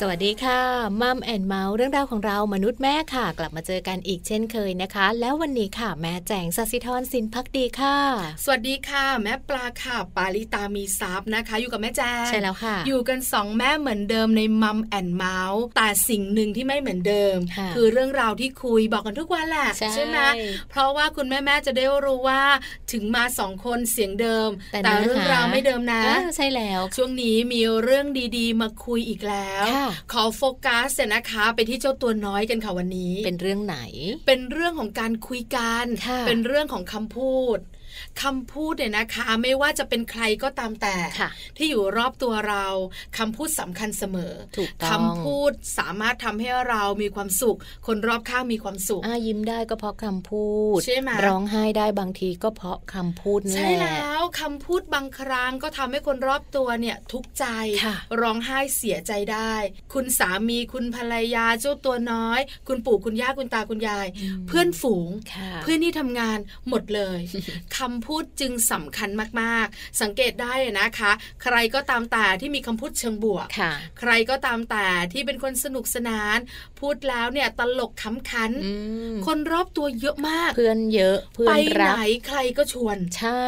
[0.00, 0.60] สวัสดีค่ะ
[1.00, 7.98] มัมแอนเมาส์เรื่องราวของเรามนุษย์แม่ค่ะ กลับมาเจอกันอีกเช่นเคยนะคะ แล้ววันนี้ค่ะ แม่แจงสัสิธรสินพักดีค่ะ
[8.44, 17.36] สวัสดีค่ะ แม่ปลาค่ะปาลิตามีซับนะคะ อยู่กับแม่แจงใช่แล้วค่ะ อยู่กันสองแม่เหมือนเดิมในมัมแอนเมาส์แต่สิ่งหนึ่งที่ไม่เหมือนเดิม
[17.76, 20.18] คือเรื่องราวที่คุยบอกกันทุกวันแหละใช่ไหม
[20.70, 22.42] เพราะว่าคุณแม่แม่จะได้รู้ว่า
[22.92, 26.02] ถึงมาสองคนเสียงเดิม แต่เรื่องราวไม่เดิมนะ
[26.36, 28.06] ใช่แล้ว ช่วงนี้มีเรื่อง
[28.36, 29.66] ดี ๆ มาคุยอีกแล้ว
[30.12, 33.78] ขอโฟกัสเนี่ยนะคะ ไปที่เจ้าตัวน้อยกันค่ะวันนี้ เป็นเรื่องไหน
[34.26, 35.84] เป็นเรื่องของการคุยกัน
[36.26, 37.58] เป็นเรื่องของคำพูด
[38.22, 40.96] คำพูดเนี่ยนะคะ ไม่ว่าจะเป็นใครก็ตามแต่
[41.56, 42.66] ที่อยู่รอบตัวเรา
[43.18, 57.44] คำพูดสำคัญเสมอถูกคำพูดสามารถทำให้เรามีความสุข คนรอบข้างมีความสุขยิ้มได้ก็เพราะคำพูดใช่ไหมร้องไห้ได้บางทีก็เพราะคำพูดนี่แหละใช่แล้วคำพูดบางครั้งก็ทำให้คนรอบตัวเนี่ยทุกข์ใจ
[58.20, 59.54] ร้องไห้เสียใจได้
[59.92, 64.06] คุณสามีคุณภรรยาเจ้าตัวน้อย คุณปู่คุณย่าคุณตาคุณยาย
[64.48, 65.08] เพื่อนฝูง
[65.62, 67.20] เพื่อนที่ทำงานหมดเลย
[67.78, 69.10] คำพูดจึงสำคัญ
[69.40, 73.46] มากๆ สังเกตได้นะคะ ใครก็ตามแต่ที่มีคำพูดเชิงบวก
[74.00, 76.38] ใครก็ตามแต่ที่เป็นคนสนุกสนาน
[76.80, 78.52] พูดแล้วเนี่ยตลกขำขัน
[79.26, 81.92] คนรอบตัวเยอะมาก เพื่อนเยอะเพื่อนรักไปไหน
[82.26, 83.42] ใครก็ชวน ใช่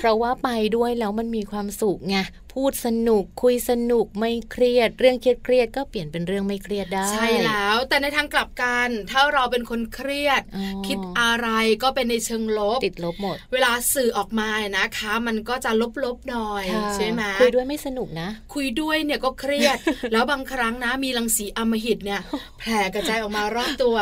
[0.00, 2.18] เพราะว่าไปด้วยแล้วมันมีความสุขไง
[2.54, 10.42] พูดสนุกคุยสนุกไม่เครียด เรื่องเครียดเครียดก็เปลี่ยนเป็นเรื่องไม่เครียดได้ ใช่แล้ว แต่ในทางกลับกันถ้าเราเป็นคนเครียด
[10.86, 11.48] คิดอะไร
[11.82, 15.70] ก็เป็นในเชิงลบติดลบหมด เวลาสื่อออกมานะคะ มันก็จะ
[16.04, 16.64] ลบๆหน่อย
[16.96, 19.78] ใช่ไหมคุยด้วยไม่สนุกนะ คุยด้วยเนี่ยก็เครียด
[20.12, 22.20] แล้วบางครั้งนะมีรังสีอมหิตเนี่ย
[22.58, 23.96] แผ่กระจายออกมารอบตัว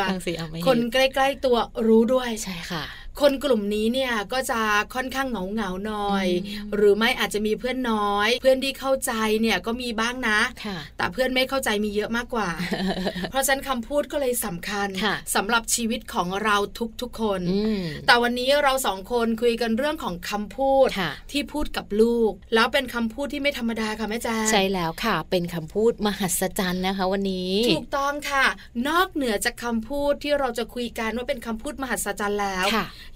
[0.67, 2.83] คนใกล้ ๆตัวรู้ด้วยใช่ค่ะ
[3.21, 4.59] คนกลุ่มนี้เนี่ยก็จะ
[4.95, 6.27] ค่อนข้างเหงาเหงาหน่อย
[6.75, 10.39] หรือไม่อาจจะมีเพื่อนน้อย เพื่อนที่เข้าใจเนี่ยก็มีบ้างนะ
[10.97, 12.49] แต่เพื่อนไม่เข้าใจมีเยอะมากกว่า
[13.29, 14.87] เพราะฉะนั้นคำพูดก็เลยสำคัญ
[15.35, 16.55] สำหรับชีวิตของเรา
[17.01, 17.41] ทุกๆคน
[18.07, 20.87] แต่วันนี้เราสองคนคุยกันเรื่องของคำพูด
[21.31, 28.45] ที่พูดกับลูก แล้วเป็นคำพูดที่ไม่ธรรมดาค่ะแม่จ้าใช่แล้วค่ะ เป็นคำพูดมหัศจรรย์นะคะ วันนี้ ถูกต้องค่ะ
[28.87, 32.65] นอกเหนือจากคาพูดที่เราจะคุยกันว่าเป็นคำพูดมหัศจรรย์แล้ว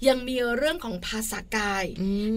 [0.08, 1.84] ยังมีเรื่องของภาษากาย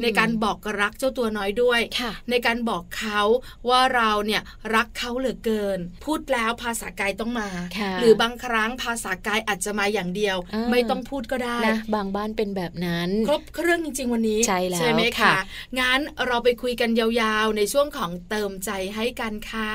[0.02, 1.82] ในการบอกรักเจ้าตัวน้อยด้วย
[2.30, 3.22] ในการบอกเขา
[3.70, 4.42] ว่าเราเนี่ย
[4.76, 7.50] รักเขาเหลือเกิน พูดแล้วภาษากายต้องมา
[8.00, 10.38] หรือบางครั้งภาษากายอาจจะมาอย่างเดียว
[10.72, 15.36] ไม่ต้องพูดก็ได้นะบางบ้านเป็นแบบนั้น ครบเครื่องจริง ๆ วันนี้ ใช่แล้วใช่ไหมคะ
[15.80, 19.72] งั้นเราไปคุยกันยาวๆ ในช่วงของเติมใจให้กันค่ะ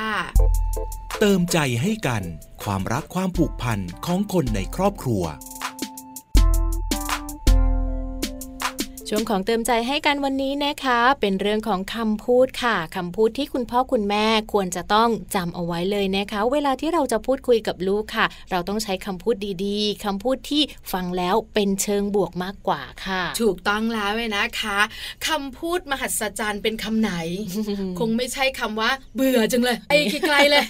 [1.20, 2.22] เติมใจให้กัน
[2.62, 5.22] ความรักความผูกพันของคนในครอบครัว
[9.10, 20.62] ช่วงของเติมใจให้กันวันนี้นะคะ เป็นเรื่องของคำพูดค่ะคำพูดที่คุณพ่อคุณแม่ควรจะต้องจำเอาไว้เลยนะคะ เวลาที่เราจะพูดคุยกับลูกค่ะ เราต้องใช้คำพูดดีๆคำพูดที่
[20.92, 24.78] ฟังแล้วเป็นเชิงบวกมากกว่าค่ะ ถูกต้องแล้วเลยนะคะ
[25.28, 27.12] คำพูดมหัศจรรย์เป็นคำไหน
[27.98, 30.64] คงไม่ใช่คำว่า เบื่อจังเลยไอ้ไกลเลย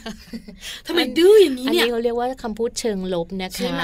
[0.86, 3.82] ทำไมดื้ออย่างนี้เนี่ยอันนี้เขาเรียกว่าคำพูดเชิงลบนะคะใช่ไหม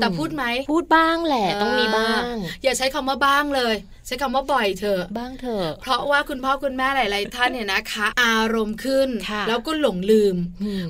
[0.00, 2.20] แต่พูดไหมพูดบ้างแหละต้องมีบ้าง
[2.64, 3.74] อย่าใช้คำว่าบ้างเลย
[4.06, 9.08] ใช้คำว่าบ่อยเถอะบ้างเถอะเพราะว่าคุณพ่อคุณแม่หลาย ๆ ท่านเนี่ยนะคะ อารมณ์ขึ้น
[9.48, 10.36] แล้วก็หลงลืม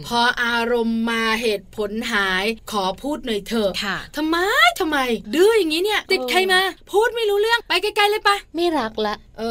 [0.07, 3.71] พออารมณ์มาเหตุผลหายขอพูดหน่อยเถอะ
[4.17, 4.37] ทำไม
[4.81, 4.99] ทำไม
[5.35, 6.61] ดื้ออย่างนี้เนี่ย ติดใครมา
[6.93, 9.43] พูดไม่รู้เรื่องไปไกล ๆ เลยปะไม่รักละเอ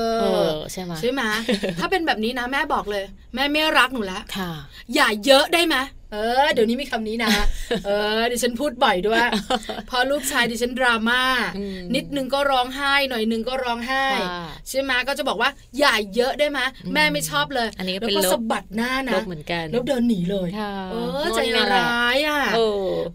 [0.45, 1.21] อใช่ไหมใช่ไหม
[1.79, 3.03] ถ้าเป็นแบบนี้นะแม่บอกเลย
[3.35, 4.19] แม่ไม่รักหนูละ
[4.95, 5.75] อย่าเยอะได้ไหม
[6.13, 7.29] เออเดี๋ยวนี้มีคำนี้นะ
[7.85, 7.89] เอ
[8.19, 9.21] อดิฉันพูดบ่อยด้วย
[9.89, 11.21] พอลูกชายดิฉันดราม่า
[11.95, 14.03] นิดนึงก็ร้องไห้หน่อยนึงก็ร้องไห้
[14.69, 15.49] ใช่ไหมก็จะบอกว่า
[15.79, 16.59] อย่าเยอะได้ไหม
[16.93, 20.49] แม่ไม่ชอบเลยอันนี้แล้วก็สะบัดหน้านะเหมือนกันแล้วเดินหนีเลย
[20.91, 21.39] เออใจ
[21.75, 22.59] ร้ายอะเอ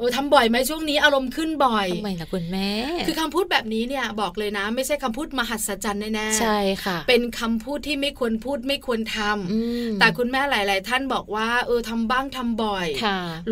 [0.06, 2.70] อทำบ่อยไหมช่วงนี้อารมณ์ขึ้นบ่อยทำไมล่ะคุณแม่
[3.06, 12.83] คือคำพูดแบบนี้เนี่ยบอกเลยนะ ไม่ใช่คำพูดมหัศจรรย์แน่ๆใช่ค่ะ เป็นคำพูดที่ไม่ควรพูดไม่ควรทำแต่คุณแม่หลาย ๆ ท่านบอกว่า เออทำบ้างทำบ่อย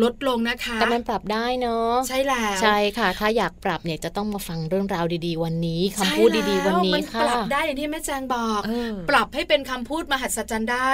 [0.03, 8.61] ลดลงนะคะ แต่มันปรับได้เนาะใช่แล้วใช่ค่ะ ถ้าอยากปรับเนี่ยจะต้องมาฟังเรื่องราวดีๆ วันนี้คำพูดดีๆ วันนี้ค่ะปรับได้อย่างที่แม่แจงบอก
[9.09, 10.91] ปรับให้เป็นคำพูดมหัศจรรย์ได้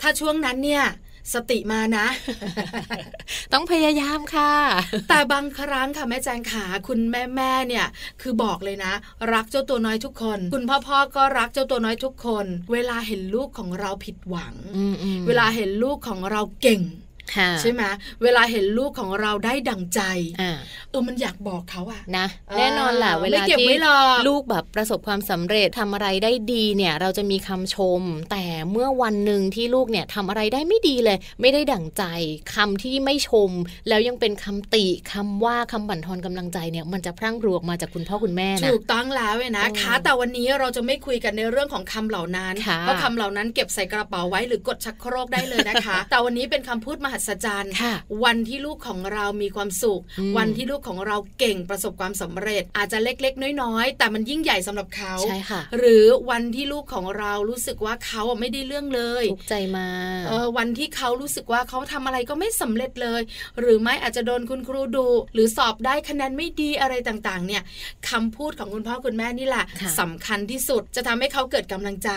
[0.00, 0.84] ถ้าช่วงนั้นเนี่ย
[1.34, 2.06] สติมานะ
[3.52, 4.52] ต้องพยายามค่ะ
[5.08, 7.86] แต่บางครั้งค่ะแม่แจงขาคุณแม่แม่เนี่ย
[8.22, 8.92] คือบอกเลยนะ
[9.32, 14.54] รักเจ้าตัวน้อยทุกคน คุณพ่อพ่อก็รักเจ้าตัวน้อยทุกคน เวลาเห็นลูกของเราผิดหวัง
[15.26, 16.80] เวลาเห็นลูกของเราเก่ง
[17.60, 17.82] ใช่ไหม
[18.22, 20.00] เวลาเห็นลูกของเราได้ดังใจ
[20.90, 22.26] เออมันอยากบอกเขาอะนะ
[22.58, 23.66] แน่นอนแหละเวลาที่
[24.28, 32.04] ลูกแบบประสบความสำเร็จทำอะไรได้ดีเนี่ย เราจะมีคำชม แต่เมื่อวันหนึ่งที่ลูกเนี่ยทำอะไรได้ไม่ดีเลย ไม่ได้ดั่งใจ
[32.54, 33.50] คำที่ไม่ชม
[33.88, 47.72] แล้วยังเป็นคำติคำว่าคำบั่นทอนกำลังใจเนี่ยมันจะพรั่งพรูออกมาจากคุณพ่อคุณแม่นะถูกต้องแล้วเว้นะคะ แต่วันนี้เราจะไม่คุยกันในเรื่องของคำเหล่านั้นเพราะคำเหล่านั้นเก็บใส่กระเป๋าไว้หรือกดชักโครกได้เลยนะคะ แต่วันนี้เป็นคำพูดมหัศจรรย์
[48.24, 50.02] วันที่ลูกของเรามีความสุข
[50.38, 59.88] วันที่ลูกของเราเก่งประสบความสำเร็จ อาจจะเล็กๆ น้อยๆ แต่มันยิ่งใหญ่สำหรับเขาใช่ค่ะ หรือวันที่ลูกของเรารู้สึกว่าเขาไม่ได้เรื่องเลยทุกใจมา
[60.28, 63.22] เออวันที่เขารู้สึกว่าเขาทำอะไรก็ไม่สำเร็จเลย
[63.60, 67.62] หรือไม่อาจจะโดนคุณครูดู หรือสอบได้คะแนนไม่ดีอะไรต่างๆ เนี่ย
[68.10, 69.64] คำพูดของคุณพ่อคุณแม่นี่แหละ
[70.00, 72.10] สำคัญที่สุดจะทำให้เขาเกิดกำลังใจ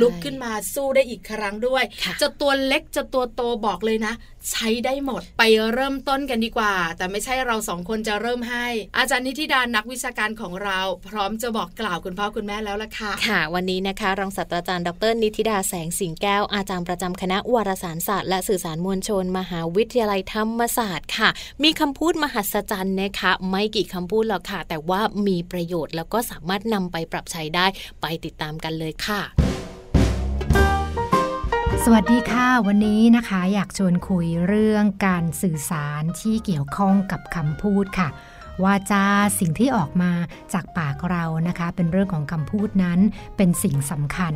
[0.00, 1.84] ลุกขึ้นมาสู้ได้อีกครั้งด้วย
[2.20, 4.14] จะตัวเล็กจะตัวโตบอกเลยนะ
[4.50, 5.42] ใช้ได้หมดไป
[5.74, 8.66] เริ่มต้นกันดีกว่า แต่ไม่ใช่เราสองคนจะเริ่มให้
[8.98, 21.28] อาจารย์นิติดานักวิชาการของเรา พร้อมจะบอกกล่าวคุณพ่อคุณแม่แล้วล่ะค่ะ ค่ะ วันนี้นะคะรองศาสตราจารย์ดรนิติดาแสงสิงแก้ว อาจารย์ประจำคณะวารสารศาสตร์และสื่อสารมวลชน มหาวิทยาลัยธรรมศาสตร์ค่ะ
[21.62, 27.66] มีคำพูดมหัศจรรย์นะคะ ไม่กี่คำพูดหรอกค่ะ แต่ว่ามีประโยชน์แล้วก็สามารถนำไปปรับใช้ได้
[28.00, 29.47] ไปติดตามกันเลยค่ะ
[31.84, 38.08] สวัสดีค่ะ วันนี้นะคะอยากชวนคุยเรื่องการสื่อสารที่เกี่ยวข้องกับคำพูดค่ะ
[38.62, 39.04] ว่าจา
[39.40, 40.12] สิ่งที่ออกมา
[40.52, 43.00] จากปากเรานะคะ เป็นเรื่องของคำพูดนั้น
[43.36, 44.34] เป็นสิ่งสำคัญ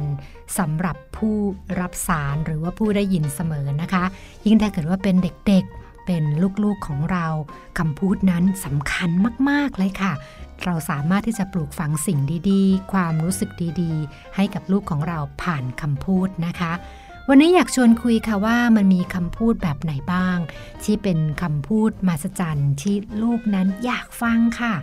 [0.58, 1.36] สำหรับผู้
[1.80, 4.04] รับสารหรือว่าผู้ได้ยินเสมอนะคะ
[4.46, 6.24] ยิ่งถ้าเกิดว่าเป็นเด็กๆเป็น
[6.64, 7.26] ลูกๆของเรา
[7.78, 9.10] คำพูดนั้นสำคัญ
[9.48, 10.12] มากๆเลยค่ะ
[10.64, 12.18] เราสามารถที่จะปลูกฝังสิ่ง
[12.50, 13.50] ดีๆ ความรู้สึก
[13.80, 16.72] ดีๆ ให้กับลูกของเราผ่านคำพูดนะคะ
[17.28, 20.38] วันนี้อยากชวนคุยค่ะว่ามันมีคำพูดแบบไหนบ้าง
[20.84, 24.74] ที่เป็นคำพูดมาสจันที่ลูกนั้นอยากฟังค่ะ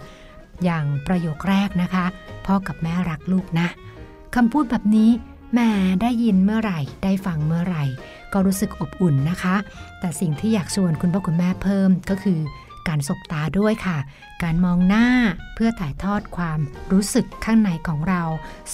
[0.63, 2.06] อย่างประโยคแรกนะคะ
[2.45, 3.68] พ่อกับแม่รักลูกนะ
[4.36, 5.09] คำพูดแบบนี้
[5.56, 5.69] แม่
[6.01, 7.86] ได้ยินเมื่อไหร่ ได้ฟังเมื่อไหร่
[8.33, 9.56] ก็รู้สึกอบอุ่นนะคะ
[10.00, 12.39] แต่สิ่งที่อยากชวนคุณพ่อคุณแม่เพิ่มก็คือ
[12.88, 13.97] การสบตาด้วยค่ะ
[14.44, 15.07] การมองหน้า
[15.56, 16.59] เพื่อถ่ายทอดความ
[16.91, 18.21] รู้สึกข้างในของเรา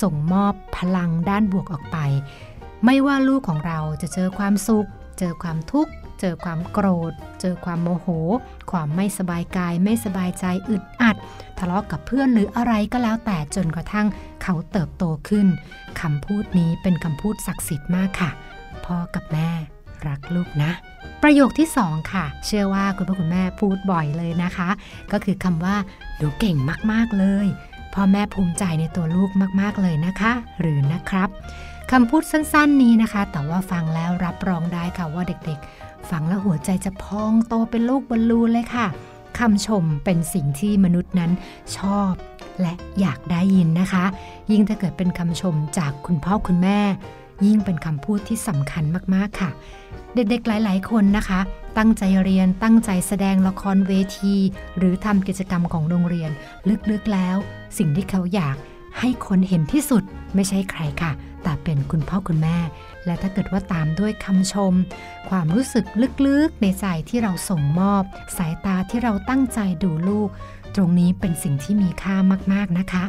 [0.02, 1.98] ส่งมอบพลังด้านบวกออกไป
[2.86, 4.88] ไม่ว่าลูกของเราจะเจอความสุข
[5.20, 8.08] เจอความทุกข์ เจอความโกรธ เจอความโมโห
[8.72, 11.16] ความไม่สบายกาย ไม่สบายใจอึดอัด
[11.60, 14.08] ทะเลาะกับเพื่อนหรืออะไรก็แล้วแต่จนกระทั่ง
[14.44, 15.48] เขาเติบโตขึ้น
[16.02, 18.32] คำพูดนี้เป็นคำพูดศักดิ์สิทธิ์มากค่ะ
[18.86, 19.50] พ่อกับแม่
[20.08, 20.72] รักลูกนะ
[21.24, 24.70] ประโยคที่สองค่ะ เชื่อว่าคุณพ่อคุณแม่พูดบ่อยเลยนะคะ
[25.12, 25.76] ก็คือคำว่า
[26.18, 26.58] หนูเก่ง
[26.92, 27.48] มากๆเลย
[27.94, 29.30] พ่อแม่ภูมิใจในตัวลูก
[29.62, 31.30] มาก ๆ เลยนะคะ หรือนะครับ
[31.92, 38.88] คำพูดสั้นๆนี้นะคะ แต่ว่าฟังแล้วรับรองได้ค่ะว่าเด็กๆ ฟังแล้วหัวใจจะพองโตเป็นลูกบอลลูนเลยค่ะ
[39.40, 41.32] คำชมเป็นสิ่งที่มนุษย์นั้น
[41.78, 42.12] ชอบ
[42.62, 44.06] และอยากได้ยินนะคะ
[44.52, 46.80] ยิ่งถ้าเกิดเป็นคำชมจากคุณพ่อคุณแม่
[47.46, 48.84] ยิ่งเป็นคำพูดที่สำคัญ
[49.14, 49.50] มากๆค่ะ
[50.16, 51.40] เด็กๆหลาย ๆ คนนะคะ
[51.78, 54.36] ตั้งใจเรียนตั้งใจแสดงละครเวที
[54.78, 56.32] หรือทำกิจกรรมของโรงเรียน
[56.92, 57.38] ลึกๆแล้ว
[57.78, 58.58] สิ่งที่เขาอยาก
[59.00, 60.04] ให้คนเห็นที่สุด
[60.36, 61.12] ไม่ใช่ใครค่ะ
[61.44, 62.58] แต่เป็นคุณพ่อคุณแม่
[63.06, 64.74] และถ้าเกิดว่าตามด้วยคำชม
[65.30, 65.86] ความรู้สึก
[66.26, 68.04] ลึกๆในใจที่เราส่งมอบ
[68.38, 70.30] สายตาที่เราตั้งใจดูลูก
[70.76, 72.16] ตรงนี้เป็นสิ่งที่มีค่า
[72.54, 73.06] มากๆนะคะ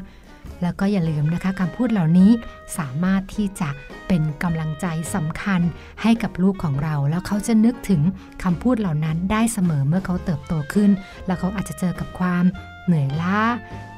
[0.63, 2.31] แล้วก็อย่าลืมนะคะคำพูดเหล่านี้
[2.79, 3.69] สามารถที่จะ
[4.09, 5.61] เป็นกำลังใจสำคัญ
[6.03, 8.03] ให้กับลูกของเรา แล้วเขาจะนึกถึง
[8.43, 10.91] คำพูดเหล่านั้นได้เสมอเมื่อเขาเติบโตขึ้น
[11.27, 12.45] แล้วเขาอาจจะเจอกับความ
[12.85, 13.39] เหนื่อยล้า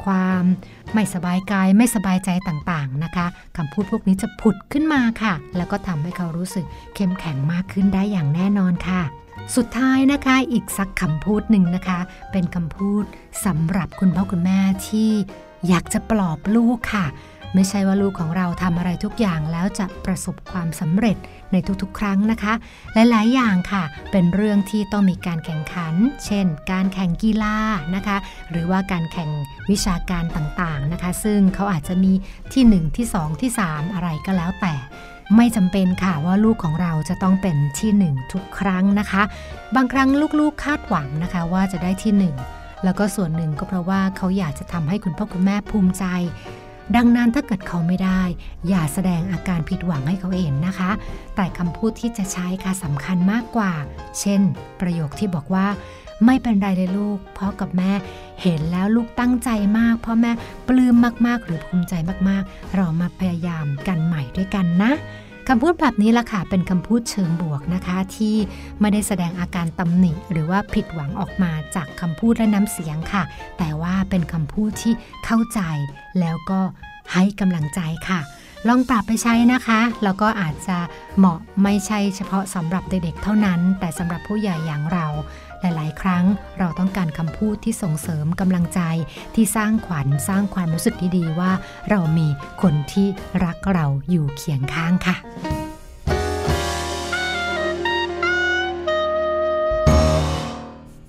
[0.04, 0.42] ความ
[0.94, 3.26] ไม่สบายกายไม่สบายใจต่างๆนะคะ
[3.56, 9.02] คำพูดพวกนี้จะผุดขึ้นมาค่ะ แล้วก็ทำให้เขารู้สึกเข้มแข็งมากขึ้นได้อย่างแน่นอนค่ะ
[9.56, 12.00] สุดท้ายนะคะอีกสักคำพูดหนึ่งนะคะ
[12.32, 13.04] เป็นคำพูด
[13.44, 15.10] สำหรับคุณพ่อคุณแม่ที่
[15.68, 17.06] อยากจะปลอบลูกค่ะ
[17.54, 21.16] ไม่ใช่ว่าลูกของเราทำอะไรทุกอย่างแล้วจะประสบความสำเร็จ
[21.52, 22.52] ในทุกๆ ครั้งนะคะ
[22.94, 27.56] หลายๆ อย่างค่ะ เป็นเรื่องที่ต้องมีการแข่งขัน เช่น การแข่งกีฬา
[27.94, 28.16] นะคะ
[28.50, 29.30] หรือว่าการแข่ง
[29.70, 32.12] วิชาการต่างๆนะคะ ซึ่งเขาอาจจะมี
[32.52, 34.74] ที่ 1 ที่ 2 ที่ 3 อะไรก็แล้วแต่
[35.36, 39.22] ไม่จำเป็นค่ะว่าลูกของเราจะต้องเป็นที่1ทุกครั้งนะคะ
[39.76, 40.08] บางครั้ง
[40.40, 46.04] ลูกๆคาดหวังนะคะว่าจะได้ที่1แล้วก็ส่วนหนึ่งก็เพราะว่าเขาอยากจะทำให้คุณพ่อคุณแม่ภูมิใจ
[46.97, 48.23] ดังนั้นถ้าเกิดเขาไม่ได้
[48.68, 50.90] อย่าแสดงอาการผิดหวังให้เขาเห็นนะคะ
[51.37, 53.73] แต่คำพูดที่จะใช้ค่ะสำคัญมากกว่า
[54.21, 54.40] เช่น
[54.80, 55.66] ประโยคที่บอกว่า
[56.26, 57.92] ไม่เป็นไรเลยลูกพ่อกับแม่
[58.42, 60.30] เห็นแล้วลูกตั้งใจมากพ่อแม่
[60.68, 60.95] ปลื้ม
[61.26, 61.95] มากๆ หรือภูมิใจ
[62.28, 64.92] มากๆ เรามาพยายามกันใหม่ด้วยกันนะ
[65.48, 68.36] คำพูดแบบนี้ล่ะค่ะ เป็นคำพูดเชิงบวกนะคะ ที่
[68.80, 73.22] ไม่ได้แสดงอาการตำหนิ หรือว่าผิดหวังออกมาจากคำพูดและน้ำเสียงค่ะ
[73.58, 74.92] แต่ว่าเป็นคำพูดที่
[75.24, 75.60] เข้าใจ
[76.20, 76.60] แล้วก็
[77.12, 78.20] ให้กำลังใจค่ะ
[78.68, 80.78] ลองปรับไปใช้นะคะ แล้วก็อาจจะ
[81.18, 85.06] เหมาะไม่ใช่เฉพาะสำหรับเด็กๆเท่านั้น แต่สำหรับผู้ใหญ่อย่างเรา
[85.60, 86.24] หลายๆ ครั้ง
[86.58, 88.80] เราต้องการคำพูดที่ส่งเสริมกำลังใจ
[89.34, 91.52] ที่สร้างขวัญสร้างความรู้สึกดีๆว่า
[91.90, 92.28] เรามี
[92.62, 93.08] คนที่
[93.44, 95.57] รักเราอยู่เคียงข้างค่ะ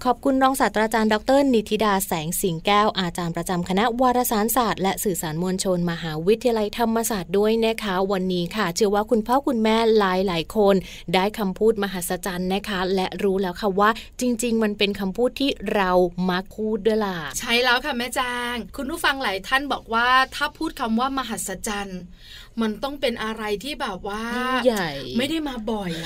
[0.10, 10.76] อบคุณรองศาสตราจารย์ดร นิติดาแสงสิงแก้วอาจารย์ประจำคณะวารสารศาสตร์และสื่อสารมวลชน มหาวิทยาลัยธรรมศาสตร์ด้วยนะคะ วันนี้ค่ะ เชื่อว่าคุณพ่อคุณแม่หลายหลายคน
[11.14, 13.90] ได้คำพูดมหัศจรรย์นะคะ และรู้แล้วค่ะว่า
[14.20, 15.92] จริง ๆ มันเป็นคำพูดที่เรา
[16.30, 18.20] มักพูดด้วยล่ะใช่แล้วค่ะแม่แจ
[18.54, 22.02] งคุณผู้ฟังหลายท่านบอกว่าถ้าพูดคำว่ามหัศจรรย์
[22.62, 24.24] มันต้องเป็นอะไรที่แบบว่า
[24.66, 26.06] ใหญ่ไม่ได้มาบ่อยอะ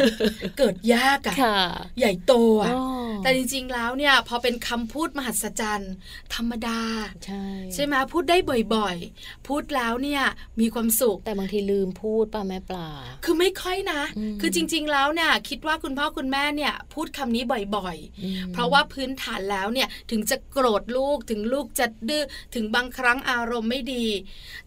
[0.58, 1.60] เกิดยากอะค่ะ
[2.00, 2.84] ใหญ่โตอะอ๋อ
[3.24, 5.94] แต่จริงๆแล้วเนี่ยพอเป็นคำพูดมหัศจรรย์
[6.36, 6.82] ธรรมดา
[7.26, 8.38] ใช่ใช่ไหมพูดได้
[8.76, 10.24] บ่อยๆ พูดแล้วเนี่ย
[10.60, 12.90] มีความสุข แต่บางทีลืมพูดป่ะแม่ปลา
[13.26, 17.44] คือไม่ค่อยนะอืมคือจริง ๆ แล้วเนี่ยคิดว่าคุณพ่อคุณแม่เนี่ยพูดคำนี้
[17.78, 22.24] บ่อยอืมๆเพราะว่าพื้นฐานแล้วเนี่ยถึงจะโกรธลูกถึงลูกจะดื้อ
[22.56, 24.06] ถึงบางครั้งอารมณ์ไม่ดี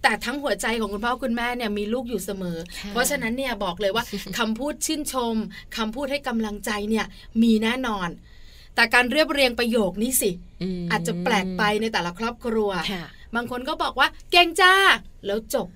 [0.03, 4.05] แต่ทั้งหัวใจของคุณพ่อคุณแม่เนี่ยมีลูกอยู่เสมอค่ะเพราะฉะนั้นเนี่ยบอกเลยว่า
[4.39, 5.35] คำพูดชื่นชม
[5.77, 7.07] คำพูดให้กำลังใจเนี่ย
[7.43, 8.09] มีแน่นอน
[8.75, 10.31] แต่การเรียบเรียงประโยคนี้สิ
[10.63, 13.05] มอาจจะแปลกไปในแต่ละครอบครัวค่ะ
[13.35, 14.75] บางคนก็บอกว่าเก่งจ้า
[15.27, 15.69] แล้วจบ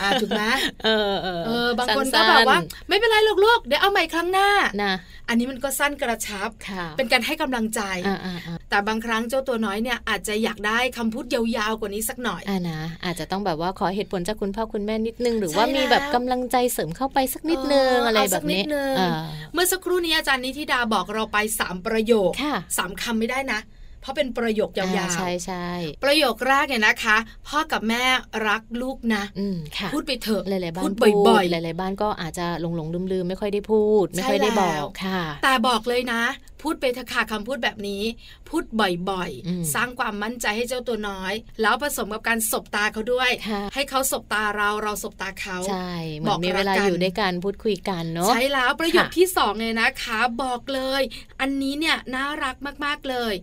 [0.00, 0.42] อ่าถูกไหม
[0.84, 4.48] เออเออเออบางคนก็สั้ๆแบบว่า ไม่เป็นไรหรอกลูกเดี๋ยวเอาใหม่ครั้งหน้า
[4.84, 4.94] นะ
[5.28, 19.10] อันนี้มันก็สั้นกระชับค่ะเป็นการให้กำลังใจอ่าอ่าอ่าแต่บางครั้งเจ้าตัวน้อยเนี่ยอาจจะอยากได้คำพูดยาวๆกว่านี้สักหน่อยอ่านะอาจจะต้องแบบว่าขอเหตุผลจากคุณพ่อคุณแม่นิดนึง หรือใช่ว่ามีแบบแล้วกำลังใจเสริมเข้าไปสักนิดนึงเออออะไรเอาแบสับกนินี้ดนึงอ่า
[19.52, 23.60] เมื่อสักครู่นี้อาจารย์นิธิดาบอกเราไปสามประโยคค่ะสามคำไม่ได้นะ
[24.00, 27.16] เพราะเป็นประโยคยาอ่าวใช่ใช่ๆประโยคแรกเนี่ยนะคะ
[27.48, 28.04] พ่อกับแม่
[28.48, 30.96] รักลูกนะอืมค่ะพูดไปเถอะหลายๆบ้าพูนด
[31.28, 36.22] บ่อยหลายๆบ้านก็อาจจะหลงหลงลืมลืมๆ ไม่ค่อยได้พูด ไม่ค่อยได้ใช่บแล้อวกค่ะๆแต่บอกเลยนะ
[36.62, 38.02] พูดไปเถอะค่ะคำพูดแบบนี้
[38.48, 51.02] พูดบ่อยอืมๆสร้างความมั่นใจให้เจ้าตัวน้อย แล้วผสมกับการสบตาเขาด้วยค่ะให้เขาสบตาเราเราสบตาเขาใช่เหมืบออนกมีเวลารักกันอยู่ด้วยกันพูดคุยกันเนาะใช่แล้วประโยคค่ะที่สองเลยนะคะ บอกเลย
[51.40, 53.34] อันนี้เนี่ยน่ารักมากๆเลย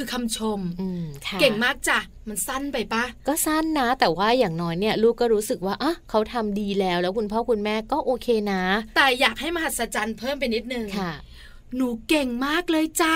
[0.00, 8.62] คือคำชมอืมค่ะเก่งมากจ้ะมันสั้นไปปะก็สั้นนะ แต่ว่าอย่างน้อยเนี่ย ลูกก็รู้สึกว่าอะเขาทำดีแล้ว แล้วคุณพ่อคุณแม่ก็โอเคนะ
[8.96, 11.12] แต่อยากให้มหัศจรรย์เพิ่มไปนิดนึงค่ะ
[11.76, 13.14] หนูเก่งมากเลยจ้า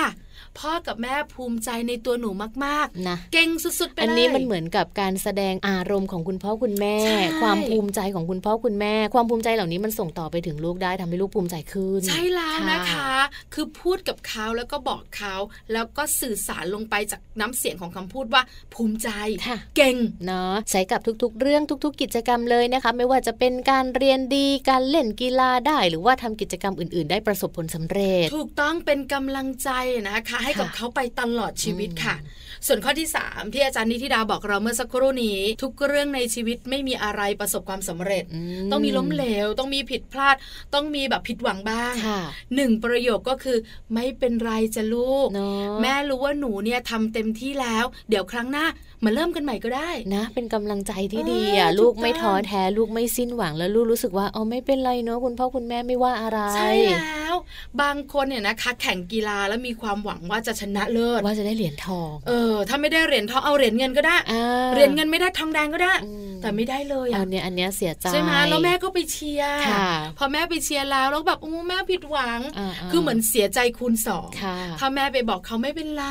[0.59, 2.31] พ่อกับแม่ภูมิใจในตัวหนู
[2.65, 13.11] มากนะๆเก่งสุดๆไปเลยอันนี้มันเหมือนกับการแสดงอารมณ์ของคุณพ่อคุณแม่ใช่ความภูมิใจของคุณพ่อคุณแม่ ความภูมิใจเหล่านี้มันส่งต่อไปถึงลูกได้ทำให้ลูกภูมิใจขึ้น ใช่แล้วนะคะ
[13.55, 15.35] คือพูดกับเขาแล้วก็บอกเขา
[15.73, 18.43] แล้วก็สื่อสารลงไปจากน้ำเสียงของคำพูดว่า
[18.75, 19.09] ภูมิใจ
[19.47, 19.97] ค่ะเก่ง
[20.27, 29.71] เนาะใช้กับทุกๆ เรื่องทุก ๆ กิจกรรมเลยนะคะ ไม่ว่าจะเป็นการเรียนดีการเล่นกีฬาได้ หรือว่าทำกิจกรรมอื่น ๆ ได้ประสบผลสำเร็จ ถูกต้องเป็นกำลังใจ
[30.09, 32.17] นะคะให้กับเขาไปตลอดชีวิตค่ะ
[32.67, 38.25] ส่วนข้อที่ 3 ที่อาจารย์นิธิดาบอกเราเมื่อสักครู่นี้ ทุกเรื่องในชีวิตไม่มีอะไรประสบความสำเร็จ
[38.65, 40.37] มต้องมีล้มเหลว ต้องมีผิดพลาด
[40.75, 42.21] ต้องมีแบบผิดหวังบ้างค่ะ
[42.55, 43.59] หนึ่งประโยคก็คือ
[43.95, 48.67] ไม่เป็นไรจะลูกเนาะแม่รู้ว่าหนูเนี่ยทำเต็มที่แล้ว เดี๋ยวครั้งหน้า
[49.05, 57.35] มาเริ่มกันใหม่ก็ได้นะ เป็นกำลังใจที่ดีเอออะถูกลูกไม่ต้องท้อแท้ลูกไม่สิ้นหวังแล้วลูกรู้สึกว่าอ๋อไม่เป็นไรเนาะคุณพ่อคุณแม่ไม่ว่าอะไรใช่แล้ว
[57.81, 76.05] บางคนเนี่ยนะคะแข่งกีฬาแล้วมีความหวังว่าจะชนะเลิศว่าจะได้เหรียญทอง เออถ้าไม่ได้เหรียญทองเอาเหรียญเงินก็ได้อ่าเหรียญเงินไม่ได้ทองแดงก็ได้อืมแต่ไม่ได้เลยอัอะนเนี้ยอันเนี้ยเสียใจใช่ไหมแล้วแม่ก็ไปเชียร์ค่ะพอแม่ไปเชียร์แล้วแล้วแบบโอ้แม่ผิดหวังาๆคือเหมือนเสียใจคูณสองค่ะถ้าแม่ไปบอกเขาไม่เป็นไร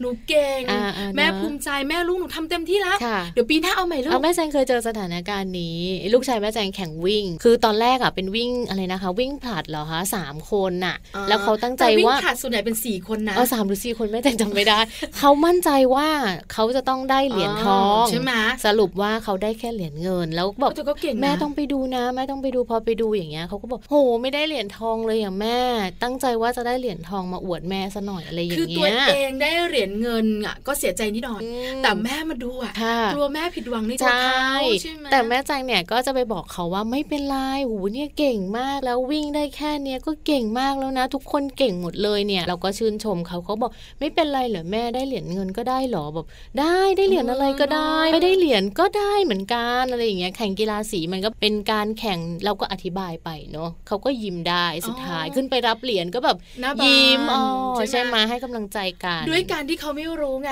[0.00, 5.78] หนูเก่งอ่าๆแม่เนอะภูมิใจแม่ลูกหนูทำเต็มที่แล้วค่ะเดี๋ยวปีหน้าเอาใหม่ลูเอากแม่แจงเคยเจอสถานการณ์นี้
[6.12, 14.78] ลูกชายแม่แจงแข่งวิ่ง คือตอนแรกอะเป็นวิ่งอะไรนะคะ วิ่งผลัดเหรอคะสามคนน่ะอ่าแล้วเขาตั้งใจแต่วิ่งว่าผลัดส่วนใหญ่เป็นสี่คนนะเออสามหรือสี่คนแม่แจงจำไม่ได้
[15.18, 16.08] เขามั่นใจว่า
[16.52, 18.32] เขาจะต้องได้เหรียญทองใช่ไหม
[18.66, 25.58] สรุปว่าเขาได้แค่เหรียญเงิน แล้วบอกแต่ก็เก่งนะแม่ต้องไปดูนะแม่ต้องไปดูพอไปดูอย่างเงี้ยเขาก็บอกโหไม่ได้เหรียญทองเลยอะแม่
[26.02, 37.36] ตั้งใจว่าจะได้เหรียญทองมาอวดแม่ซะหน่อยอะไรอย่าคืองเงี้ตัวยเองได้เหรียญเงินอะก็เสียใจนิดหน่อยอืมแต่แม่มาดูอะค่ะกลัวแม่ผิดหวังในใชตัวเขา่ใช่ไหมแต่แม่แจงเนี่ยก็จะไปบอกเขาว่าไม่เป็นไร
[37.68, 46.26] หูเนี่ยเก่งมากแล้ววิ่งได้แค่เนี้ยก็เก่งมากแล้วนะ ทุกคนเก่งหมดเลยเนี่ย เราก็ชื่นชมเขาเขาบอกไม่เป็นไรเหรอแม่ได้เหรียญเงินก็ได้เหรอแบบ
[46.60, 56.36] ได้ได้เหรียญอะไรก็ได้ ไม่ได้เหรียญก็ได้เหมือนมือนกันอะไรอย่างเงี้ยแข่งกีฬาสีมันก็เป็นการแข่งเราก็อธิบายไปเนาะเขาก็ยิ้มได้สุดท้ายขึ้นไปรับเหรียญก็แบบ
[56.84, 57.42] ยิ้มอ๋อ
[57.90, 60.50] ใช่ไหมให้กำลังใจกันด้วยการที่เขาไม่รู้ไง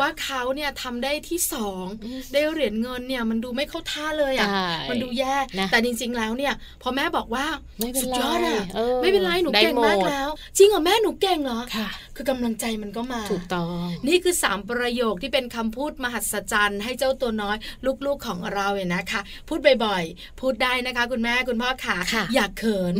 [0.00, 1.84] ว่าเขาเนี่ยทำได้ที่สอง
[2.32, 4.48] ได้เหรียญเงินเนี่ยมันดูไม่เข้าท่าเลยอะ
[4.90, 5.36] มันดูแย่
[5.70, 7.46] แต่จริง ๆ แล้วเนี่ยพอแม่บอกว่า
[8.02, 8.60] สุดยอดอะ
[9.02, 17.56] ไม่เป็นไรหนูเก่งมากแล้วจริงเหรอแม่หนูเก่งเหรอค่ะคือกำลังใจมันก็มาถูกต้องนี่คือสามประโยคที่เป็นคำพูดมหัศจรรย์ให้เจ้าตัวน้อย
[18.06, 21.98] ลูกๆของเราเนี่ยนะคะ พูดบ่อยๆ พูดได้นะคะ คุณแม่คุณพ่อขา
[22.34, 22.94] อยากเขิน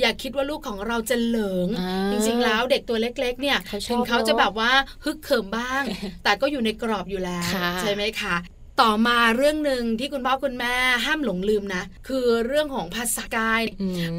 [0.00, 1.68] อยากคิดว่าลูกของเราจะเหลิง
[2.10, 3.58] จริงๆแล้วเด็กตัวเล็ก ๆ เนี่ย
[3.90, 4.70] ถึงเขาจะแบบว่า
[5.04, 5.82] ฮึกเขิมบ้าง
[6.24, 8.36] แต่ก็อยู่ในกรอบอยู่แล้วใช่ไหมคะ
[8.82, 13.62] ต่อมาเรื่องหนึ่งที่คุณพ่อคุณแม่ห้ามหลงลืมนะ คือเรื่องของภาษากาย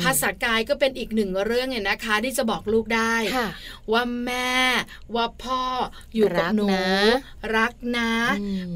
[0.04, 3.14] ภาษากายก็เป็นอีกหนึ่งเรื่องเนี่ยนะคะ ที่จะบอกลูกได้
[3.92, 4.56] ว่าแม่
[5.16, 5.62] ว่าพ่อ
[6.16, 6.68] อยู่กับหนู
[7.58, 8.12] รักนะ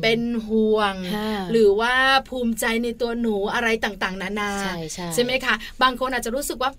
[0.02, 0.94] เป็นห่วง
[1.52, 1.94] หรือว่า
[2.30, 4.52] ภูมิใจในตัวหนูอะไรต่างๆ นานา
[5.14, 6.72] ใช่ไหมคะ บางคนอาจจะรู้สึกว่า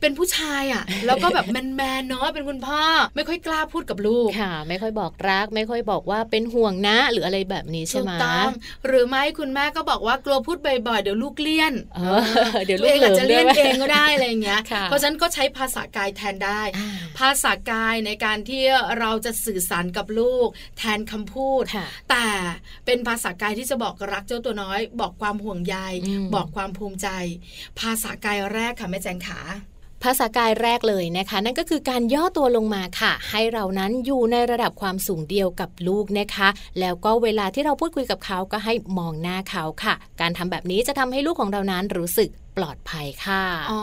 [0.00, 2.82] เป็นผู้ชายอะ แล้วก็แบบแมนแมนเนาะเป็นคุณพ่อ
[3.16, 8.50] ไม่ค่อยกล้าพูดกับลูกค่ะ ไม่ค่อยบอกรัก ไม่ค่อยบอกว่าเป็นห่วงนะ หรืออะไรแบบนี้ใช่ไหมถูกต้อง
[8.86, 11.72] หรือไม่คุณแม่ก็บอกว่ากลัวพูดบ่อยๆเดี๋ยวลูกเลี่ยน
[12.66, 16.62] เดี๋ยวลูกอาจจะเลี่ยนเองก็ได้อะไรเงี้ย เพราะฉะนั้นก็ใช้ภาษากายแทนได้
[17.18, 18.62] ภาษากายในการที่
[18.98, 21.62] เราจะสื่อสารกับลูก แทนคำพูด
[22.10, 22.26] แต่
[22.86, 25.76] เป็นภาษากายที่จะบอกรักเจ้าตัวน้อย บอกความห่วงใย
[26.34, 27.08] บอกความภูมิใจ
[27.80, 29.40] ภาษากายแรกค่ะแม่แจงขา
[30.04, 36.48] ภาษากายแรกเลยนะคะ นั่นก็คือการย่อตัวลงมาค่ะ ให้เรานั้นอยู่ในระดับความสูงเดียวกับลูกนะคะ
[36.80, 43.82] แล้วก็เวลาที่เราพูดคุยกับเขาก็ให้มองหน้าเขาค่ะ การทำแบบนี้จะทำให้ลูกของเรานั้นรู้สึก ปลอดภัยค่ะ อ๋อ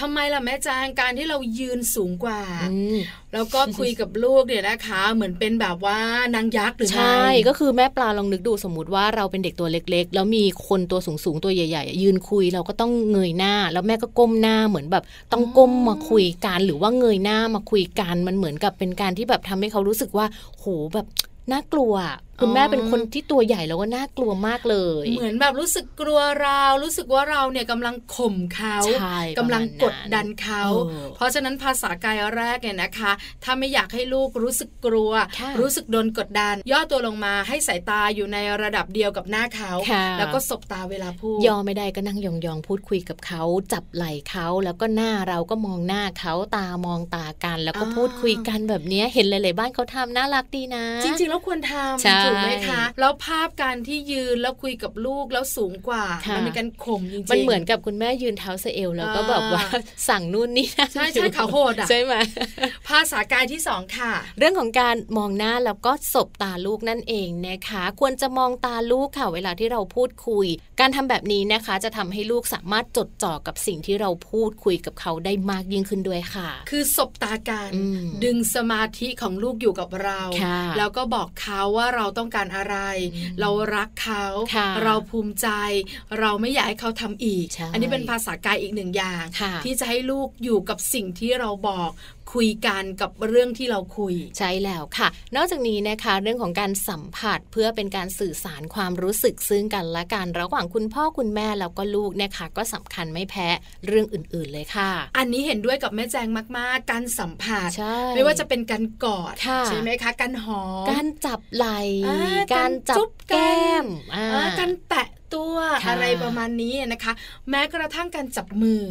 [0.00, 2.40] ทำไมล่ะแม่จางการที่เรายืนสูงกว่า
[3.32, 5.98] แล้วก็คุยกับลูกเนี่ยนะคะ เหมือนเป็นแบบว่า
[6.34, 20.26] นางยักษ์หรือใช่ก็คือแม่ปลาลองนึกดูสมมติว่าเราเป็นเด็กตัวเล็ก ๆ แล้วมีคนตัวสูงๆตัวใหญ่ ๆ ยืนคุยเราก็ต้องเงยหน้า แล้วแม่ก็ก้มหน้าเหมือนแบบต้องก้มมาคุยกันหรือว่าเงยหน้ามาคุยกันมันเหมือนกับเป็นการที่แบบทำให้เขารู้สึกว่า
[20.58, 21.06] โหแบบ
[21.52, 21.94] น่ากลัว
[22.40, 28.76] คุณแม่เป็นคนที่ตัวใหญ่แล้วก็น่ากลัวมากเลย เหมือนแบบรู้สึกกลัวเรา รู้สึกว่าเราเนี่ยกำลังข่มเขา
[29.38, 30.62] กำลังกดดันเขา
[31.16, 33.12] เพราะฉะนั้นภาษากายแรกเนี่ยนะคะ
[33.44, 35.12] ถ้าไม่อยากให้ลูกรู้สึกกลัว
[35.60, 39.72] รู้สึกโดนกดดัน ย่อตัวลงมาให้สายตาอยู่ในระดับเดียวกับหน้าเขา
[40.18, 59.64] แล้วก็สบตาเวลาพูดย่อไม่ได้ก็นั่งยองๆพูดคุยกับเขา จับไหล่เขาแล้วก็หน้าเราก็มองหน้าเขาตามองตากัน แล้วก็พูดคุยกันแบบนี้เห็นหลายๆบ้านเขาทำน่ารักดีนะ จริง ๆ แล้วควรทำถูกไหมคะแล้วภาพการที่ยืนแล้วคุยกับลูกแล้วสูงกว่ามันเป็นการข่มจริงๆมันเหมือนกับคุณแม่ยืนเท้าเซเอลแล้วก็แบบว่า
[60.08, 62.14] สั่งนู่นนี่ใช่ใช่ขาโหดอะใช่ไหม
[62.88, 70.46] ภาษากายที่สองค่ะ เรื่องของการมองหน้าแล้วก็สบตาลูกนั่นเองนะคะ ควรจะมองตาลูกค่ะเวลาที่เราพูดคุย
[70.80, 77.70] การทำแบบนี้นะคะ จะทำให้ลูกสามารถจดจ่อกับสิ่งที่เราพูดคุยกับเขาได้มากยิ่งขึ้นด้วยค่ะ คือสบตาการ
[78.24, 80.20] ดึงสมาธิของลูกอยู่กับเรา
[80.78, 82.76] แล้วก็บอกเขาว่าเราต้องการอะไร
[83.40, 84.24] เรารักเขา
[84.84, 85.48] เราภูมิใจ
[86.20, 89.24] เราไม่อยากให้เขาทำอีก อันนี้เป็นภาษากายอีกหนึ่งอย่าง
[89.64, 91.90] ที่จะให้ลูกอยู่กับสิ่งที่เราบอก
[92.32, 103.48] คุยกันกับเรื่องที่เราคุย ใช่แล้วค่ะ นอกจากนี้นะคะ เรื่องของการสัมผัสเพื่อเป็นการสื่อสารความรู้สึกซึ่งกันและกันระหว่างคุณพ่อคุณแม่แล้วก็ลูกนะคะ ก็สำคัญไม่แพ้
[103.86, 107.70] เรื่องอื่น ๆเลยค่ะ อันนี้เห็นด้วยกับแม่แจงมาก ๆ การสัมผัส
[108.14, 109.34] ไม่ว่าจะเป็นการกอด
[109.66, 111.80] ใช่ไหมคะการหอมการจับไหล่
[112.54, 113.84] การจับแก้ม
[114.60, 115.54] การแตะ ตัว
[115.88, 117.12] อะไรประมาณนี้นะคะ
[117.50, 118.82] แม้กระทั่งการจับมือ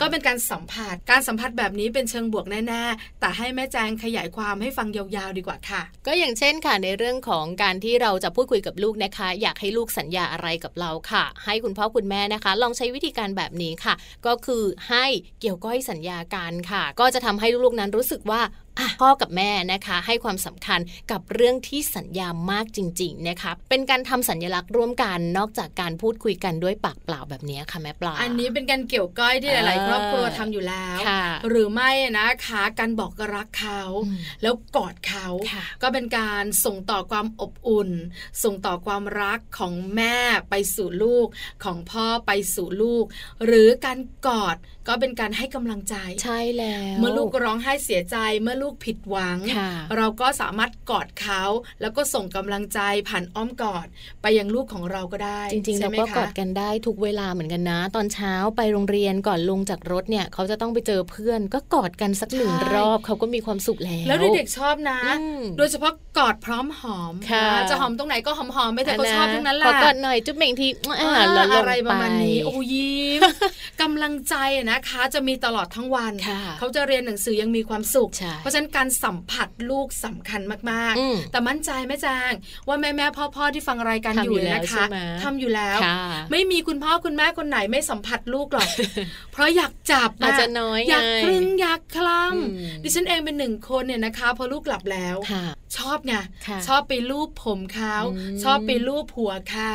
[0.00, 13.94] ก็เป็นการสัมผัส การสัมผัสแบบนี้เป็นเชิงบวกแน่ๆ แต่ให้แม่แจงขยายความให้ฟังยาวๆดีกว่าค่ะ ก็อย่างเช่นค่ะในเรื่องของการที่เราจะพูดคุยกับลูกนะคะ อยากให้ลูกสัญญาอะไรกับเราค่ะ ให้คุณพ่อคุณแม่นะคะ ลองใช้วิธีการแบบนี้ค่ะ
[14.26, 15.04] ก็คือให้
[15.40, 18.40] เกี่ยวก้อยสัญญาการค่ะ ก็จะทำให้ลูกๆนั้นรู้สึกว่า
[19.00, 30.98] พ่อกับแม่นะคะให้ความสำคัญกับเรื่องที่สัญญามากจริงๆนะคะเป็นการทำสัญลักษณ์ร่วมกันนอกจากการพูดคุยกันด้วยปากเปล่าแบบนี้ค่ะแม่ปลาอันนี้เป็นการเกี่ยวก้อยที่หลาย ๆ ครอบครัวทำอยู่แล้ว
[31.48, 33.82] หรือไม่นะคะการบอกรักเขา
[34.42, 35.26] แล้วกอดเขา
[35.82, 37.90] ก็เป็นการส่งต่อความอบอุ่น
[38.42, 40.16] ส่งต่อความรักของแม่
[40.50, 41.26] ไปสู่ลูก
[41.64, 43.04] ของพ่อไปสู่ลูก
[43.46, 44.56] หรือการกอด
[44.88, 49.38] ก็เป็นการให้กำลังใจใช่แล้ว เมื่อลูกร้องไห้เสียใจเมื่อลูลูกผิดหวัง
[49.96, 51.42] เราก็สามารถกอดเขา
[51.80, 53.86] แล้วก็ส่งกำลังใจผ่านอ้อมกอด
[54.22, 64.98] ไปยังลูกของเราก็ได้ จริงๆเราก็กอดกันได้ทุกเวลาเหมือนกันนะ ตอนเช้าไปโรงเรียนก่อนลงจากรถเนี่ย เขาจะต้องไปเจอเพื่อน ก็กอดกันสักหนึ่งรอบเขาก็มีความสุขแล้ว แล้วเด็กๆชอบนะ
[65.58, 67.14] โดยเฉพาะกอดพร้อมหอม
[67.70, 70.68] จะหอมตรงไหนก็หอมๆไม่แต่ก็ชอบทั้งนั้นแหละกอดหน่อยจุ๊บเหม่งที
[71.56, 73.20] อะไรประมาณนี้โอ้ยิ้ม
[73.82, 74.34] กำลังใจ
[74.70, 76.12] นะคะ จะมีตลอดทั้งวัน
[76.58, 80.40] เขาจะเรียนหนังสือยังมีความสุขเพราะฉะนั้นการสัมผัสลูกสำคัญ
[80.70, 82.32] มากๆ แต่มั่นใจแม่จาง
[82.68, 84.84] ว่าแม่แม่พ่อพ่อที่ฟังรายการอยู่นะคะ
[85.22, 85.78] ทำอยู่แล้ว
[86.30, 88.68] ไม่มีคุณพ่อคุณแม่คนไหนไม่สัมผัสลูกหรอก
[89.32, 95.16] เพราะอยากจับอาจจะน้อยอยากครึ่งอยากคลำดิฉันเองเป็นหนึ่งคนเนี่ยนะคะพอลูกหลับแล้ว
[95.76, 96.14] ชอบไง
[96.66, 97.96] ชอบไปลูบผมเขา
[98.44, 99.74] ชอบไปลูบหัวเขา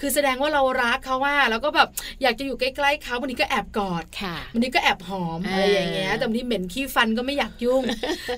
[0.00, 1.88] คือแสดงว่าเรารักเขาว่า แล้วก็แบบ
[2.22, 4.04] อยากจะอยู่ใกล้ๆเขาบางทีก็แอบกอด
[4.52, 7.82] บางทีก็แอบหอมอะไรอย่างเงี้ยแต่บางทีเหม็นขี้ฟันก็ไม่อยากยุ่ง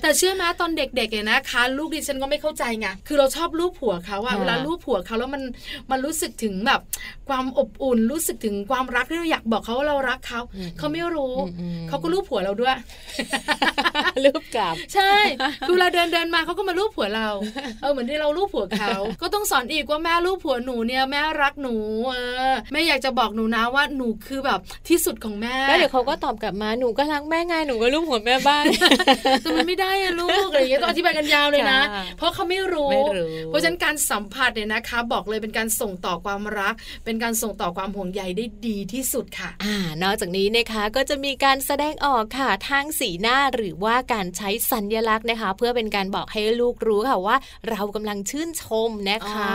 [0.01, 5.43] แต่เชื่อไหมตอนเด็กๆเนี่ยนะคะลูกดิฉันก็ไม่เข้าใจไงคือเราชอบลูบหัวเขาอะเวลาลูบหัวเขาแล้วมัน
[5.91, 6.81] มันรู้สึกถึงแบบ
[7.29, 10.41] ความอบอุ่นรู้สึกถึงความรักที่เราอยากบอกเขาว่าเรารักเขา
[10.77, 11.35] เขาไม่รู้
[11.87, 12.75] เขาก็ลูบหัวเราด้วย
[14.25, 15.13] ลูบกลับ ใช่
[15.67, 17.29] คือเวลาเดินเดินมาเขาก็มาลูบผัวเรา
[17.81, 21.75] เออเหมือนที่เราลูบผัวเขา ก็ต้องสอนอีกว่าแม่ลูบผัวหนูเนี่ยแม่รักหนู
[22.11, 22.17] เอ
[22.51, 24.59] อแม่อยากจะบอกหนูนะว่าหนูคือแบบ
[24.89, 28.63] ที่สุดของแม่แล้วเดี๋ยวเขาก็ตอบกลับมาหนูก็รักแม่ไงหนูก็ลูบหัวแม่บ้าง
[29.41, 31.79] แต่มันไม่ได้อะลูกอะไรอย่างเงี้ยต้องอธิบายกันยาวเลยนะ
[32.17, 32.91] เพราะเขาไม่รู้
[33.47, 36.73] เพราะฉะนั้นการสัมผัสเนี่ยนะคะ บอกเลยเป็นการส่งต่อความรัก
[37.05, 47.35] เป็นการส่งต่อความห่วงใยได้ดีที่สุดค่ะ อ่า นอกจากนี้นะคะก็จะมีการแสดงออกค่ะทางสีหน้าหรือว่าการใช้สัญลักษณ์นะคะ เพื่อเป็นการบอกให้ลูกรู้ค่ะว่า
[47.69, 49.51] เรากำลังชื่นชมนะคะ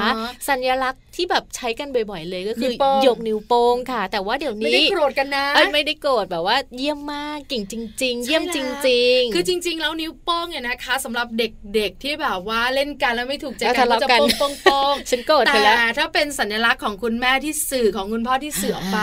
[0.49, 2.73] สัญลักษณ์ที่แบบใช้กันบ่อยๆ เลยก็คือ
[3.07, 8.59] ยกนิ้วโป้งค่ะ แต่ว่าเดี๋ยวนี้ไม่ได้โกรธกันนะไม่ได้โกรธแบบว่าเยี่ยมมากเก่งจริง ๆ เยี่ยมจ
[8.89, 15.63] ริง ๆ คือจริงๆแล้วนิ้วโป้งเนี่ยนะคะสำหรับเด็กๆที่แบบว่าเล่นกันแล้วไม่ถูกใจกันก็จะโป้งโป้งโป้งฉันโกรธแต่
[15.99, 19.01] ถ้าเป็นสัญลักษณ์ของคุณแม่ที่สื่อของคุณพ่อที่สื่อออกไป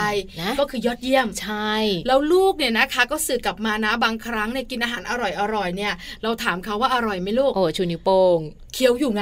[0.59, 1.73] ก็คือยอดเยี่ยมใช่
[2.07, 5.93] แล้วลูกเนี่ยนะคะ ก็สื่อกลับมานะบางครั้งเนี่ยกินอาหารอร่อยๆเนี่ย
[6.23, 8.39] เราถามเขาว่าอร่อยไหมลูกโอ้ชูนิ้วโป้ง
[8.73, 9.21] เคี้ยวอยู่ไง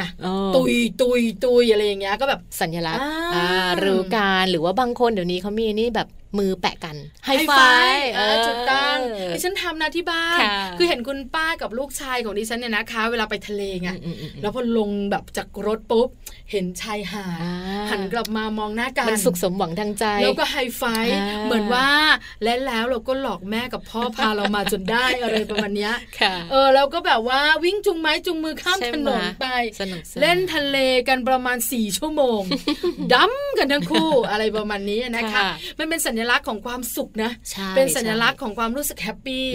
[0.55, 3.05] ตุยตุยตุยอะไรอย่างเงี้ยก็แบบสัญลักษณ์
[3.83, 7.51] รู้การหรือว่าบางคนเดี๋ยวนี้เขามีนี่แบบ มือแปะกันไฮไฟ
[8.45, 8.99] จุดตั้ง
[9.33, 10.39] ดิฉันทำนะที่บ้าน
[10.77, 13.89] คือเห็นคุณป้ากับลูกชายของดิฉันเนี่ยนะคะ เวลาไปทะเลไง
[14.41, 16.07] แล้วพอลงแบบจากรถปุ๊บ
[16.51, 17.39] เห็นชายหาด
[17.91, 20.83] หันกลับมามองหน้ากันมันสุขสมหวังทางใจ แล้วก็ไฮไฟ
[21.45, 21.87] เหมือนว่า
[22.43, 25.91] และแล้วเราก็หลอกแม่กับพ่อพาเรามาจนได้อะไรประมาณนี้
[26.51, 29.45] เออแล้วก็แบบว่าวิ่งจุงไม้จุงมือข้ามถนนไป
[30.21, 32.41] เล่นทะเลกันประมาณสี่ชั่วโมง
[33.13, 35.41] ดำกันทั้งคู่อะไรประมาณนี้นะคะ
[35.79, 37.31] มันเป็นสัญลักษณ์ของความสุขนะ
[37.75, 39.47] เป็นสัญลักษณ์ของความรู้สึกแฮปปี้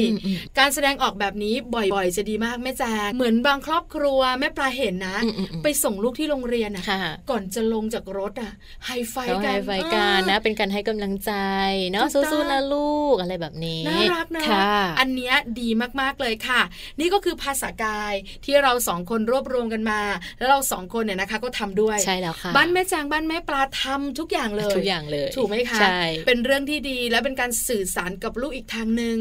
[0.59, 5.18] การแสดงออกแบบนี้บ่อยๆ จะดีมากแม่แจงเหมือนบางครอบครัวแม่ปลาเห็นนะ
[5.62, 6.85] ไปส่งลูกที่โรงเรียนอะ
[7.31, 8.52] ก่อนจะลงจากรถอะ
[8.87, 11.33] ไฮไฟกันไฮไฟกันนะ เป็นการให้กำลังใจ
[11.92, 14.42] เนาะสู้ๆนะลูกอะไรแบบนี้น่ารักนะ
[15.00, 15.68] อันนี้ดี
[16.00, 16.61] มากๆเลยค่ะ
[17.00, 20.00] นี่ก็คือภาษากายที่เราสองคนรวบรวมกันมา
[20.38, 25.78] แล้วเราสองคนเนี่ยนะคะก็ทำด้วยใช่แล้วค่ะบ้านแม่จางบ้านแม่ปลาทำทุกอย่างเลยทุกอย่างเลย ถูกไหมคะ
[26.26, 29.16] เป็นเรื่องที่ดีและเป็นการสื่อสารกับลูกอีกทางหนึ่ง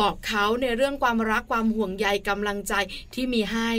[0.00, 2.74] บอกเขาในเรื่องความรักความห่วงใยกำลังใจ
[3.14, 3.70] ที่มีให้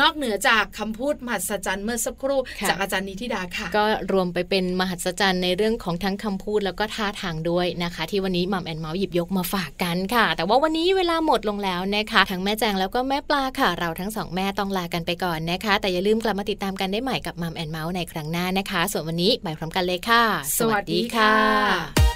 [0.00, 20.22] นอกเหนือจากคำพูดมหัศจรรย์เมื่อสักครู่จากอาจารย์นิติดาค่ะ ก็รวมไปเป็นมหัศจรรย์ในเรื่องของทั้งคำพูดแล้วก็ท่าทางด้วยนะคะ ที่วันนี้มัมแอนเมาส์หยิบยกมาฝากกันค่ะ แต่ว่าวันนี้เวลาหมดลงแล้วนะคะทั้งแม่แจงแล้วก็แม่ปลาค่ะ เราทั้งสองแม่ต้องลากันไปก่อนนะคะ แต่อย่าลืมกลับมาติดตามกันได้ใหม่กับมัมแอนเมาส์ในครั้งหน้านะคะ ส่วนวันนี้ไปพร้อมกันเลยค่ะ
[20.58, 22.15] สวัสดีค่ะ